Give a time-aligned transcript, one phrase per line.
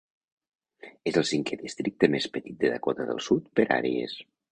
[1.11, 4.17] És el cinquè districte més petit de Dakota del Sud per àrees.